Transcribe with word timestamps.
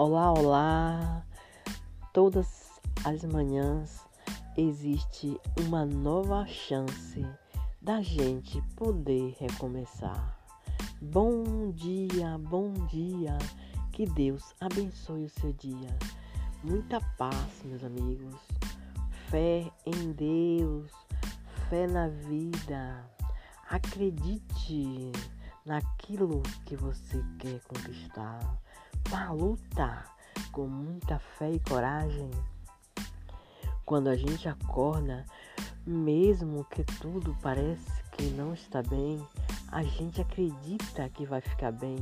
Olá, 0.00 0.32
olá! 0.32 1.26
Todas 2.14 2.80
as 3.04 3.24
manhãs 3.24 4.06
existe 4.56 5.36
uma 5.66 5.84
nova 5.84 6.46
chance 6.46 7.26
da 7.82 8.00
gente 8.00 8.62
poder 8.76 9.34
recomeçar. 9.40 10.38
Bom 11.02 11.72
dia, 11.72 12.38
bom 12.38 12.72
dia! 12.86 13.36
Que 13.90 14.06
Deus 14.06 14.54
abençoe 14.60 15.24
o 15.24 15.30
seu 15.30 15.52
dia. 15.54 15.98
Muita 16.62 17.00
paz, 17.16 17.64
meus 17.64 17.82
amigos. 17.82 18.36
Fé 19.28 19.68
em 19.84 20.12
Deus, 20.12 20.92
fé 21.68 21.88
na 21.88 22.06
vida. 22.06 23.04
Acredite 23.68 25.10
naquilo 25.66 26.40
que 26.64 26.76
você 26.76 27.20
quer 27.40 27.60
conquistar 27.62 28.38
Vá 29.08 29.30
luta 29.30 30.04
com 30.52 30.66
muita 30.66 31.18
fé 31.18 31.50
e 31.50 31.60
coragem. 31.60 32.30
Quando 33.86 34.08
a 34.08 34.16
gente 34.16 34.46
acorda, 34.46 35.24
mesmo 35.86 36.62
que 36.66 36.84
tudo 36.84 37.34
parece 37.40 38.02
que 38.12 38.24
não 38.24 38.52
está 38.52 38.82
bem, 38.82 39.18
a 39.72 39.82
gente 39.82 40.20
acredita 40.20 41.08
que 41.08 41.24
vai 41.24 41.40
ficar 41.40 41.72
bem. 41.72 41.96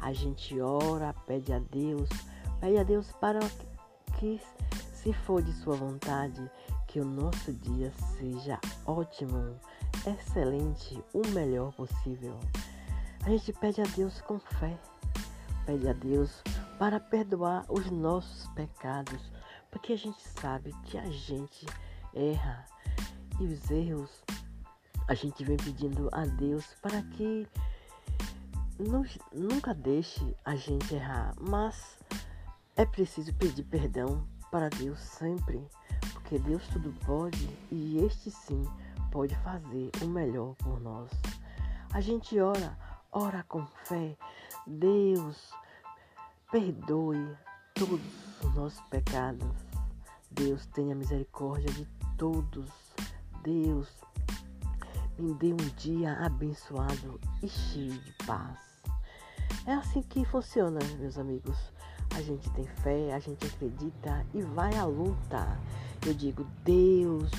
A 0.00 0.10
gente 0.14 0.58
ora, 0.58 1.12
pede 1.26 1.52
a 1.52 1.58
Deus, 1.58 2.08
pede 2.60 2.78
a 2.78 2.82
Deus 2.82 3.12
para 3.20 3.40
que, 4.18 4.40
se 4.94 5.12
for 5.12 5.42
de 5.42 5.52
sua 5.52 5.76
vontade, 5.76 6.50
que 6.86 6.98
o 6.98 7.04
nosso 7.04 7.52
dia 7.52 7.92
seja 8.16 8.58
ótimo, 8.86 9.54
excelente, 10.06 10.98
o 11.12 11.20
melhor 11.28 11.74
possível. 11.74 12.38
A 13.26 13.28
gente 13.28 13.52
pede 13.52 13.82
a 13.82 13.84
Deus 13.84 14.22
com 14.22 14.38
fé 14.38 14.78
pede 15.68 15.86
a 15.86 15.92
Deus 15.92 16.42
para 16.78 16.98
perdoar 16.98 17.66
os 17.68 17.90
nossos 17.90 18.48
pecados, 18.54 19.20
porque 19.70 19.92
a 19.92 19.98
gente 19.98 20.18
sabe 20.40 20.74
que 20.84 20.96
a 20.96 21.04
gente 21.10 21.66
erra 22.14 22.64
e 23.38 23.44
os 23.44 23.70
erros 23.70 24.24
a 25.08 25.12
gente 25.12 25.44
vem 25.44 25.58
pedindo 25.58 26.08
a 26.12 26.24
Deus 26.24 26.64
para 26.80 27.02
que 27.02 27.46
nunca 29.30 29.74
deixe 29.74 30.34
a 30.42 30.56
gente 30.56 30.94
errar, 30.94 31.34
mas 31.38 31.98
é 32.74 32.86
preciso 32.86 33.34
pedir 33.34 33.64
perdão 33.64 34.26
para 34.50 34.70
Deus 34.70 34.98
sempre, 34.98 35.60
porque 36.14 36.38
Deus 36.38 36.66
tudo 36.68 36.94
pode 37.04 37.46
e 37.70 38.02
este 38.06 38.30
sim 38.30 38.64
pode 39.10 39.36
fazer 39.36 39.90
o 40.00 40.06
melhor 40.06 40.54
por 40.54 40.80
nós. 40.80 41.10
A 41.92 42.00
gente 42.00 42.40
ora, 42.40 42.74
ora 43.12 43.42
com 43.42 43.66
fé. 43.84 44.16
Deus, 44.68 45.50
perdoe 46.52 47.34
todos 47.74 48.00
os 48.44 48.54
nossos 48.54 48.80
pecados. 48.90 49.48
Deus, 50.30 50.66
tenha 50.66 50.94
misericórdia 50.94 51.72
de 51.72 51.86
todos. 52.18 52.70
Deus, 53.42 53.88
me 55.18 55.32
dê 55.34 55.54
um 55.54 55.68
dia 55.78 56.12
abençoado 56.18 57.18
e 57.42 57.48
cheio 57.48 57.98
de 57.98 58.12
paz. 58.26 58.58
É 59.66 59.72
assim 59.72 60.02
que 60.02 60.22
funciona, 60.26 60.80
meus 60.98 61.16
amigos. 61.16 61.56
A 62.14 62.20
gente 62.20 62.50
tem 62.50 62.66
fé, 62.82 63.14
a 63.14 63.18
gente 63.18 63.46
acredita 63.46 64.26
e 64.34 64.42
vai 64.42 64.74
à 64.76 64.84
luta. 64.84 65.58
Eu 66.06 66.12
digo, 66.12 66.44
Deus, 66.62 67.30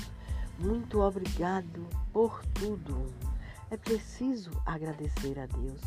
muito 0.58 1.00
obrigado 1.00 1.86
por 2.12 2.44
tudo. 2.46 3.06
É 3.70 3.76
preciso 3.76 4.50
agradecer 4.66 5.38
a 5.38 5.46
Deus 5.46 5.80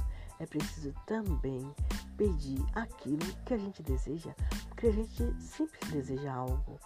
é 0.44 0.48
preciso 0.48 0.94
também 1.06 1.74
pedir 2.18 2.64
aquilo 2.74 3.26
que 3.46 3.54
a 3.54 3.58
gente 3.58 3.82
deseja, 3.82 4.34
porque 4.70 4.88
a 4.88 4.92
gente 4.92 5.34
sempre 5.42 5.80
deseja 5.90 6.34
algo. 6.34 6.80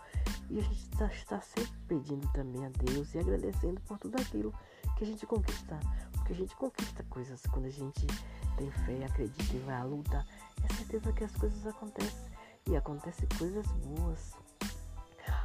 E 0.50 0.60
a 0.60 0.62
gente 0.62 0.84
está, 0.94 1.06
está 1.08 1.42
sempre 1.42 1.78
pedindo 1.88 2.28
também 2.32 2.66
a 2.66 2.70
Deus 2.70 3.14
e 3.14 3.20
agradecendo 3.20 3.82
por 3.82 3.98
tudo 3.98 4.16
aquilo 4.22 4.54
que 4.98 5.04
a 5.04 5.08
gente 5.08 5.26
conquista. 5.26 5.80
Porque 6.14 6.34
a 6.34 6.36
gente 6.36 6.56
conquista 6.56 7.04
coisas 7.10 7.42
quando 7.52 7.66
a 7.66 7.70
gente 7.70 8.08
tem 8.58 8.72
fé, 8.72 9.06
acredita 9.06 9.56
e 9.56 9.60
vai 9.60 9.76
à 9.76 9.84
luta. 9.84 10.26
É 10.64 10.74
certeza 10.74 11.12
que 11.12 11.24
as 11.24 11.36
coisas 11.36 11.66
acontecem. 11.68 12.28
E 12.70 12.76
acontecem 12.76 13.28
coisas 13.38 13.66
boas. 13.68 14.34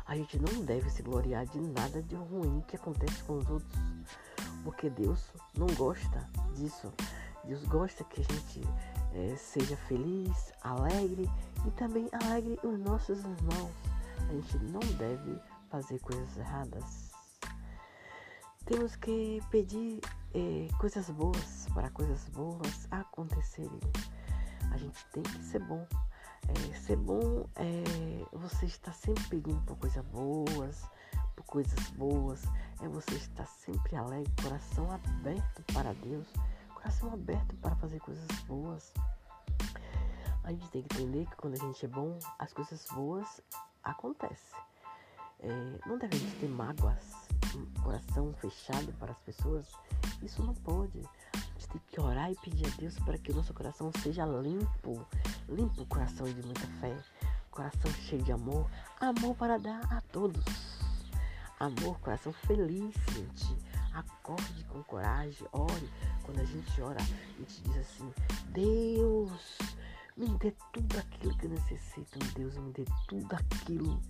A 0.06 0.16
gente 0.16 0.38
não 0.38 0.64
deve 0.64 0.90
se 0.90 1.02
gloriar 1.02 1.46
de 1.46 1.60
nada 1.60 2.02
de 2.02 2.14
ruim 2.14 2.62
que 2.68 2.76
acontece 2.76 3.22
com 3.24 3.38
os 3.38 3.48
outros. 3.48 3.80
Porque 4.64 4.88
Deus 4.88 5.32
não 5.56 5.66
gosta 5.74 6.28
disso. 6.54 6.92
Deus 7.44 7.64
gosta 7.64 8.04
que 8.04 8.20
a 8.20 8.24
gente 8.24 8.60
é, 9.14 9.36
seja 9.36 9.76
feliz, 9.76 10.52
alegre 10.62 11.28
e 11.66 11.70
também 11.72 12.08
alegre 12.24 12.58
os 12.62 12.78
nossos 12.78 13.18
irmãos. 13.18 13.72
A 14.28 14.32
gente 14.32 14.58
não 14.58 14.80
deve 14.96 15.38
fazer 15.68 15.98
coisas 16.00 16.36
erradas. 16.36 17.10
Temos 18.64 18.94
que 18.94 19.40
pedir 19.50 20.00
é, 20.32 20.68
coisas 20.78 21.10
boas 21.10 21.66
para 21.74 21.90
coisas 21.90 22.28
boas 22.28 22.86
acontecerem. 22.90 23.80
A 24.70 24.76
gente 24.76 25.04
tem 25.12 25.22
que 25.24 25.42
ser 25.42 25.58
bom. 25.60 25.84
É, 26.48 26.74
ser 26.74 26.96
bom 26.96 27.44
é 27.56 27.82
você 28.32 28.66
estar 28.66 28.92
sempre 28.92 29.24
pedindo 29.24 29.60
por 29.62 29.76
coisas 29.76 30.04
boas, 30.06 30.82
por 31.36 31.44
coisas 31.44 31.90
boas, 31.90 32.42
é 32.80 32.88
você 32.88 33.14
estar 33.14 33.46
sempre 33.46 33.96
alegre, 33.96 34.32
coração 34.42 34.90
aberto 34.90 35.62
para 35.72 35.92
Deus 35.94 36.26
coração 36.82 37.12
aberto 37.12 37.54
para 37.56 37.76
fazer 37.76 38.00
coisas 38.00 38.26
boas. 38.48 38.92
A 40.42 40.50
gente 40.50 40.68
tem 40.70 40.82
que 40.82 40.96
entender 40.96 41.26
que 41.26 41.36
quando 41.36 41.54
a 41.54 41.58
gente 41.58 41.84
é 41.84 41.88
bom, 41.88 42.18
as 42.38 42.52
coisas 42.52 42.84
boas 42.92 43.40
acontecem. 43.84 44.58
É, 45.38 45.48
não 45.86 45.96
deve 45.96 46.16
a 46.16 46.18
gente 46.18 46.36
ter 46.40 46.48
mágoas, 46.48 47.28
um 47.54 47.82
coração 47.82 48.32
fechado 48.34 48.92
para 48.98 49.12
as 49.12 49.18
pessoas. 49.18 49.66
Isso 50.22 50.42
não 50.42 50.54
pode. 50.54 50.98
A 51.32 51.38
gente 51.38 51.68
tem 51.68 51.80
que 51.86 52.00
orar 52.00 52.32
e 52.32 52.36
pedir 52.36 52.66
a 52.66 52.76
Deus 52.76 52.98
para 52.98 53.16
que 53.16 53.30
o 53.30 53.34
nosso 53.36 53.54
coração 53.54 53.92
seja 54.02 54.26
limpo. 54.26 55.06
Limpo 55.48 55.82
o 55.82 55.86
coração 55.86 56.26
de 56.26 56.42
muita 56.42 56.66
fé. 56.80 56.96
Coração 57.50 57.92
cheio 57.92 58.22
de 58.22 58.32
amor. 58.32 58.68
Amor 59.00 59.36
para 59.36 59.56
dar 59.56 59.80
a 59.92 60.00
todos. 60.00 60.44
Amor, 61.60 62.00
coração 62.00 62.32
feliz, 62.32 62.92
gente. 63.12 63.56
Acorde 63.94 64.64
com 64.64 64.82
coragem, 64.84 65.46
ore 65.52 65.90
quando 66.22 66.40
a 66.40 66.44
gente 66.44 66.80
ora, 66.80 67.00
a 67.00 67.38
gente 67.38 67.62
diz 67.62 67.76
assim: 67.76 68.12
Deus, 68.48 69.58
me 70.16 70.28
dê 70.38 70.52
tudo 70.72 70.98
aquilo 70.98 71.36
que 71.36 71.46
eu 71.46 71.50
necessito, 71.50 72.18
Deus, 72.34 72.56
me 72.56 72.72
dê 72.72 72.84
tudo 73.08 73.34
aquilo 73.34 74.00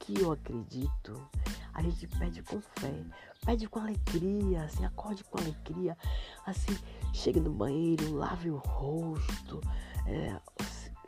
que 0.00 0.20
eu 0.20 0.32
acredito. 0.32 1.28
A 1.74 1.82
gente 1.82 2.06
pede 2.06 2.42
com 2.42 2.60
fé, 2.60 3.04
pede 3.44 3.68
com 3.68 3.80
alegria, 3.80 4.64
assim, 4.64 4.84
acorde 4.84 5.22
com 5.24 5.38
alegria, 5.38 5.96
assim, 6.46 6.76
chega 7.12 7.38
no 7.38 7.50
banheiro, 7.50 8.14
lave 8.14 8.50
o 8.50 8.56
rosto, 8.56 9.60
é, 10.06 10.40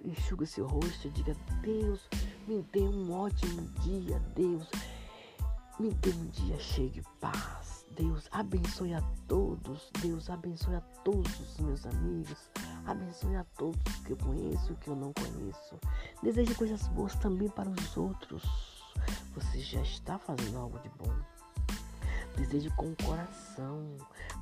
enxuga 0.04 0.44
seu 0.44 0.66
rosto, 0.66 1.08
diga, 1.10 1.34
Deus, 1.62 2.06
me 2.46 2.62
dê 2.70 2.80
um 2.80 3.12
ótimo 3.12 3.62
dia, 3.80 4.18
Deus, 4.34 4.68
me 5.80 5.92
dê 5.94 6.10
um 6.10 6.26
dia 6.26 6.58
cheio 6.58 6.90
de 6.90 7.02
paz. 7.18 7.77
Deus 7.98 8.28
abençoe 8.30 8.94
a 8.94 9.02
todos. 9.26 9.90
Deus 10.00 10.30
abençoe 10.30 10.76
a 10.76 10.80
todos 11.02 11.40
os 11.40 11.58
meus 11.58 11.84
amigos. 11.84 12.48
Abençoe 12.86 13.34
a 13.34 13.42
todos 13.56 13.82
que 14.06 14.12
eu 14.12 14.16
conheço 14.16 14.72
e 14.72 14.76
que 14.76 14.88
eu 14.88 14.94
não 14.94 15.12
conheço. 15.12 15.76
Deseje 16.22 16.54
coisas 16.54 16.86
boas 16.88 17.16
também 17.16 17.48
para 17.48 17.68
os 17.68 17.96
outros. 17.96 18.44
Você 19.34 19.58
já 19.58 19.80
está 19.80 20.16
fazendo 20.16 20.58
algo 20.58 20.78
de 20.78 20.88
bom. 20.90 21.12
Deseje 22.36 22.70
com 22.70 22.92
o 22.92 22.96
coração. 23.04 23.96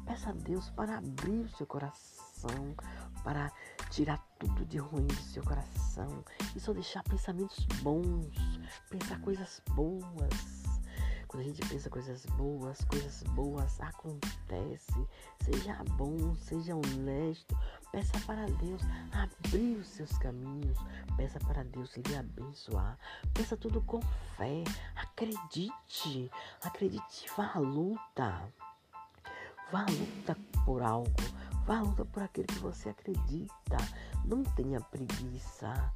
Peça 0.04 0.30
a 0.30 0.34
Deus 0.34 0.68
para 0.70 0.98
abrir 0.98 1.40
o 1.40 1.48
seu 1.56 1.66
coração, 1.66 2.76
para 3.24 3.50
tirar 3.90 4.18
tudo 4.38 4.66
de 4.66 4.76
ruim 4.76 5.06
do 5.06 5.14
seu 5.14 5.42
coração 5.42 6.22
e 6.54 6.60
só 6.60 6.74
deixar 6.74 7.02
pensamentos 7.04 7.64
bons, 7.80 8.28
pensar 8.90 9.18
coisas 9.22 9.62
boas 9.74 10.65
quando 11.28 11.42
a 11.42 11.44
gente 11.44 11.68
pensa 11.68 11.90
coisas 11.90 12.24
boas, 12.26 12.84
coisas 12.84 13.22
boas 13.34 13.80
acontecem. 13.80 15.08
Seja 15.40 15.82
bom, 15.96 16.34
seja 16.36 16.74
honesto. 16.74 17.56
Peça 17.90 18.18
para 18.26 18.46
Deus 18.46 18.82
abrir 19.12 19.76
os 19.76 19.88
seus 19.88 20.16
caminhos. 20.18 20.78
Peça 21.16 21.38
para 21.40 21.64
Deus 21.64 21.96
lhe 21.96 22.16
abençoar. 22.16 22.98
Peça 23.34 23.56
tudo 23.56 23.80
com 23.82 24.00
fé. 24.36 24.62
Acredite. 24.94 26.30
Acredite. 26.62 27.26
Vá 27.36 27.52
à 27.54 27.58
luta. 27.58 28.52
Vá 29.72 29.82
à 29.82 29.90
luta 29.90 30.36
por 30.64 30.82
algo. 30.82 31.10
Vá 31.66 31.78
à 31.78 31.82
luta 31.82 32.04
por 32.04 32.22
aquilo 32.22 32.46
que 32.46 32.58
você 32.60 32.90
acredita. 32.90 33.76
Não 34.24 34.42
tenha 34.42 34.80
preguiça. 34.80 35.92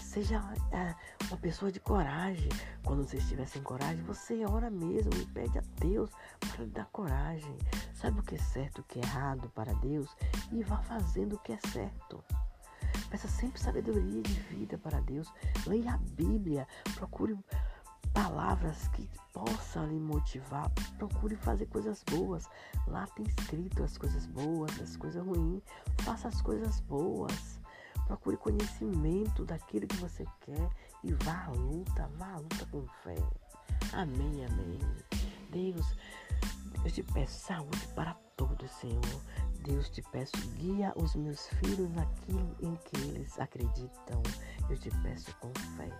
Seja 0.00 0.42
é, 0.72 0.94
uma 1.28 1.36
pessoa 1.36 1.70
de 1.70 1.80
coragem. 1.80 2.48
Quando 2.84 3.06
você 3.06 3.18
estiver 3.18 3.46
sem 3.46 3.62
coragem, 3.62 4.02
você 4.04 4.44
ora 4.44 4.70
mesmo 4.70 5.12
e 5.14 5.26
pede 5.26 5.58
a 5.58 5.62
Deus 5.78 6.10
para 6.38 6.64
lhe 6.64 6.70
dar 6.70 6.86
coragem. 6.86 7.56
Sabe 7.94 8.20
o 8.20 8.22
que 8.22 8.34
é 8.34 8.38
certo, 8.38 8.80
o 8.80 8.84
que 8.84 8.98
é 8.98 9.02
errado 9.02 9.50
para 9.54 9.72
Deus 9.74 10.08
e 10.52 10.62
vá 10.62 10.78
fazendo 10.78 11.34
o 11.34 11.38
que 11.38 11.52
é 11.52 11.58
certo. 11.68 12.22
Peça 13.10 13.28
sempre 13.28 13.60
sabedoria 13.60 14.22
de 14.22 14.32
vida 14.50 14.76
para 14.78 15.00
Deus. 15.00 15.32
Leia 15.66 15.94
a 15.94 15.96
Bíblia. 15.96 16.66
Procure 16.94 17.38
palavras 18.12 18.88
que 18.88 19.08
possam 19.32 19.86
lhe 19.86 19.98
motivar. 20.00 20.70
Procure 20.98 21.36
fazer 21.36 21.66
coisas 21.66 22.02
boas. 22.02 22.48
Lá 22.86 23.06
tem 23.08 23.26
escrito 23.26 23.82
as 23.82 23.96
coisas 23.96 24.26
boas, 24.26 24.80
as 24.80 24.96
coisas 24.96 25.24
ruins. 25.24 25.62
Faça 25.98 26.28
as 26.28 26.40
coisas 26.42 26.80
boas. 26.80 27.55
Procure 28.06 28.36
conhecimento 28.36 29.44
daquilo 29.44 29.86
que 29.86 29.96
você 29.96 30.24
quer 30.40 30.70
e 31.02 31.12
vá 31.24 31.44
à 31.46 31.50
luta, 31.50 32.08
vá 32.16 32.32
à 32.32 32.36
luta 32.38 32.66
com 32.70 32.86
fé. 33.02 33.16
Amém, 33.92 34.44
amém. 34.44 34.78
Deus, 35.50 35.96
eu 36.84 36.90
te 36.90 37.02
peço 37.02 37.46
saúde 37.46 37.86
para 37.94 38.14
todos, 38.36 38.70
Senhor. 38.70 39.02
Deus, 39.64 39.88
te 39.88 40.02
peço, 40.12 40.36
guia 40.56 40.92
os 40.96 41.16
meus 41.16 41.48
filhos 41.48 41.90
naquilo 41.90 42.56
em 42.60 42.76
que 42.76 42.96
eles 43.08 43.38
acreditam. 43.40 44.22
Eu 44.70 44.78
te 44.78 44.90
peço 45.02 45.34
com 45.38 45.52
fé. 45.76 45.90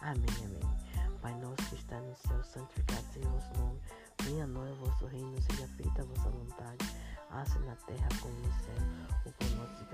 Amém, 0.00 0.26
amém. 0.44 0.78
Pai 1.22 1.34
nosso 1.40 1.56
que 1.70 1.74
está 1.76 2.00
no 2.00 2.14
céu, 2.14 2.42
santificado 2.44 3.04
seja 3.12 3.26
o 3.26 3.32
vosso 3.32 3.54
nome. 3.54 3.80
Venha 4.22 4.44
a 4.44 4.46
nós 4.46 4.70
o 4.70 4.84
vosso 4.84 5.06
reino, 5.06 5.40
seja 5.42 5.66
feita 5.68 6.02
a 6.02 6.04
vossa 6.04 6.30
vontade, 6.30 6.84
assim 7.30 7.58
na 7.60 7.74
terra 7.74 8.08
como 8.20 8.34
no 8.34 8.52
céu. 8.52 9.17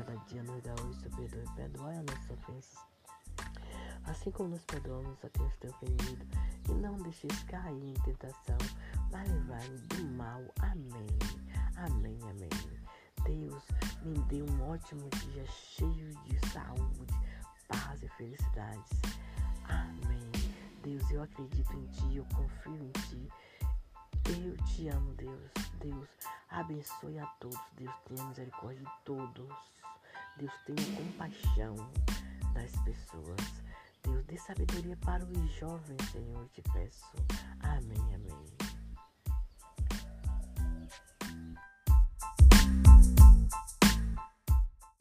Cada 0.04 0.18
dia 0.26 0.42
nos 0.42 0.62
dá 0.62 0.74
hoje, 0.82 1.08
perdoe, 1.16 1.54
perdoai 1.56 1.96
as 1.96 2.04
nossas 2.04 2.30
ofensas. 2.30 2.78
Assim 4.04 4.30
como 4.30 4.50
nos 4.50 4.64
perdoamos 4.64 5.24
a 5.24 5.30
quem 5.30 5.48
tem 5.60 5.70
ofendido, 5.70 6.26
e 6.68 6.72
não 6.74 6.96
deixeis 6.98 7.42
cair 7.44 7.82
em 7.82 7.94
tentação, 7.94 8.58
mas 9.10 9.28
livrai-nos 9.30 9.80
do 9.86 10.04
mal. 10.12 10.42
Amém. 10.60 11.06
Amém, 11.76 12.18
amém. 12.22 12.50
Deus 13.24 13.64
me 14.02 14.18
dê 14.28 14.42
um 14.42 14.68
ótimo 14.68 15.08
dia 15.08 15.46
cheio 15.46 16.10
de 16.24 16.38
saúde, 16.50 17.14
paz 17.66 18.02
e 18.02 18.08
felicidades. 18.08 19.00
Amém. 19.64 20.30
Deus, 20.82 21.10
eu 21.10 21.22
acredito 21.22 21.72
em 21.72 21.86
Ti, 21.86 22.16
eu 22.16 22.26
confio 22.34 22.76
em 22.76 22.90
Ti. 23.08 23.28
Eu 24.26 24.56
te 24.64 24.88
amo, 24.88 25.12
Deus. 25.14 25.50
Deus, 25.80 26.08
abençoe 26.48 27.18
a 27.18 27.26
todos. 27.38 27.60
Deus, 27.76 27.94
tenha 28.06 28.24
misericórdia 28.28 28.82
de 28.82 29.04
todos. 29.04 29.52
Deus, 30.36 30.52
tenha 30.66 30.96
compaixão 30.96 31.76
das 32.54 32.72
pessoas. 32.84 33.62
Deus, 34.02 34.24
dê 34.24 34.36
sabedoria 34.38 34.96
para 34.98 35.24
os 35.24 35.52
jovens, 35.52 36.02
Senhor, 36.10 36.48
te 36.48 36.62
peço. 36.72 37.12
Amém, 37.60 38.14
amém. 38.14 38.63